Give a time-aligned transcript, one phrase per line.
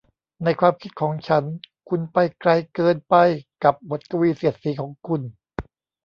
[0.43, 1.43] ในความคิดของฉัน
[1.89, 3.15] คุณไปไกลเกินไป
[3.63, 5.21] กับบทกวีเสียดสีของคุณ